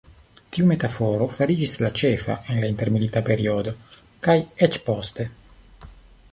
[0.55, 3.75] Tiu metaforo fariĝis la ĉefa en la intermilita periodo
[4.29, 4.39] kaj
[4.69, 5.31] eĉ poste.